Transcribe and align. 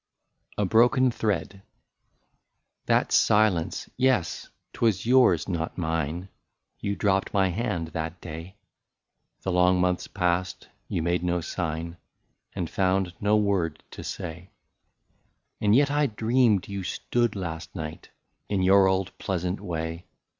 54 0.55 0.63
A 0.63 0.65
BROKEN 0.65 1.11
THREAD. 1.11 1.61
That 2.87 3.11
silence— 3.11 3.87
yes! 3.97 4.49
't 4.73 4.81
was 4.83 5.05
yours 5.05 5.47
not 5.47 5.77
mine, 5.77 6.29
You 6.79 6.95
dropt 6.95 7.35
my 7.35 7.49
hand 7.49 7.89
that 7.89 8.19
day; 8.19 8.55
The 9.43 9.51
long 9.51 9.79
months 9.79 10.07
passed,— 10.07 10.69
you 10.89 11.03
made 11.03 11.21
no 11.23 11.39
sign. 11.39 11.97
And 12.55 12.67
found 12.67 13.13
no 13.21 13.37
word 13.37 13.83
to 13.91 14.03
say. 14.03 14.49
And 15.61 15.75
yet 15.75 15.91
I 15.91 16.07
dream'd 16.07 16.67
you 16.67 16.81
stood 16.81 17.35
last 17.35 17.75
night, 17.75 18.09
In 18.49 18.63
your 18.63 18.87
old 18.87 19.15
pleasant 19.19 19.59
way. 19.61 20.07